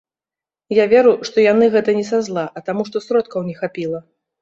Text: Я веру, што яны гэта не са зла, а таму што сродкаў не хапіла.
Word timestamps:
Я 0.75 0.85
веру, 0.93 1.11
што 1.29 1.45
яны 1.45 1.69
гэта 1.77 1.89
не 2.01 2.07
са 2.11 2.25
зла, 2.31 2.49
а 2.57 2.67
таму 2.73 2.89
што 2.91 3.07
сродкаў 3.09 3.49
не 3.53 3.59
хапіла. 3.65 4.07